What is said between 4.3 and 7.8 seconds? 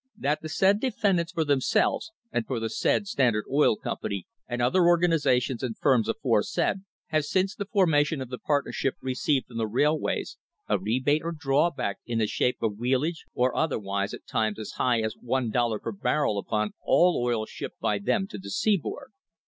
and other organisations and firms aforesaid, have since the